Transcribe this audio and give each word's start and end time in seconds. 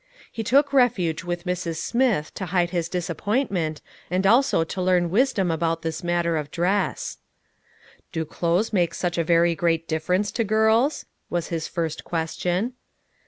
He 0.31 0.41
took 0.43 0.73
refuge 0.73 1.23
with 1.23 1.43
Mrs. 1.45 1.75
Smith 1.75 2.33
to 2.33 2.47
hide 2.47 2.71
his 2.71 2.89
disappointment, 2.89 3.83
and 4.09 4.25
also 4.25 4.63
to 4.63 4.81
learn 4.81 5.11
wis 5.11 5.31
dom 5.31 5.51
about 5.51 5.83
this 5.83 6.03
matter 6.03 6.37
of 6.37 6.49
dress. 6.49 7.19
"Do 8.11 8.25
clothes 8.25 8.73
make 8.73 8.95
such 8.95 9.19
a 9.19 9.23
very 9.23 9.53
great 9.53 9.87
differ 9.87 10.15
ence 10.15 10.31
to 10.31 10.43
girls?" 10.43 11.05
was 11.29 11.49
his 11.49 11.67
first 11.67 12.03
question. 12.03 12.49
294 12.49 12.49
LITTLE 12.49 12.73
FISHEKS: 12.73 12.77
AND 12.81 13.03
THEIR 13.03 13.09
NETS. 13.09 13.19